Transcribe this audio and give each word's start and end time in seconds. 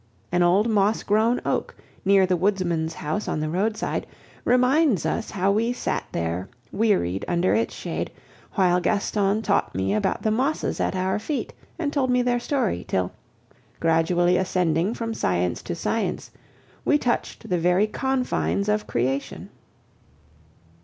An 0.31 0.41
old 0.41 0.67
moss 0.67 1.03
grown 1.03 1.39
oak, 1.45 1.75
near 2.03 2.25
the 2.25 2.35
woodsman's 2.35 2.95
house 2.95 3.27
on 3.27 3.39
the 3.39 3.49
roadside, 3.51 4.07
reminds 4.45 5.05
us 5.05 5.29
how 5.29 5.51
we 5.51 5.71
sat 5.73 6.05
there, 6.11 6.49
wearied, 6.71 7.23
under 7.27 7.53
its 7.53 7.75
shade, 7.75 8.09
while 8.53 8.81
Gaston 8.81 9.43
taught 9.43 9.75
me 9.75 9.93
about 9.93 10.23
the 10.23 10.31
mosses 10.31 10.79
at 10.79 10.95
our 10.95 11.19
feet 11.19 11.53
and 11.77 11.93
told 11.93 12.09
me 12.09 12.23
their 12.23 12.39
story, 12.39 12.83
till, 12.87 13.11
gradually 13.79 14.37
ascending 14.37 14.95
from 14.95 15.13
science 15.13 15.61
to 15.61 15.75
science, 15.75 16.31
we 16.83 16.97
touched 16.97 17.47
the 17.47 17.59
very 17.59 17.85
confines 17.85 18.69
of 18.69 18.87
creation. 18.87 19.49